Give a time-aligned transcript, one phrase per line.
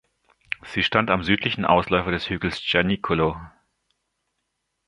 [0.63, 3.39] Sie stand am südlichen Ausläufer des Hügels Gianicolo.